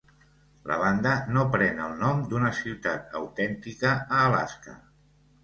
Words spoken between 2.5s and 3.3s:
ciutat